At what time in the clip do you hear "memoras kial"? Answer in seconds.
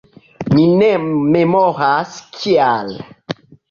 1.37-2.95